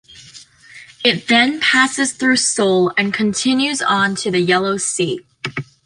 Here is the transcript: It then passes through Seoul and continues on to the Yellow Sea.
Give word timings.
It 1.05 1.27
then 1.27 1.59
passes 1.59 2.13
through 2.13 2.37
Seoul 2.37 2.91
and 2.97 3.13
continues 3.13 3.83
on 3.83 4.15
to 4.15 4.31
the 4.31 4.39
Yellow 4.39 4.77
Sea. 4.77 5.23